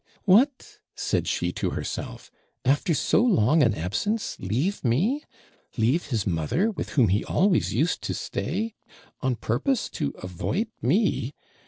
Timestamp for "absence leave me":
3.75-5.23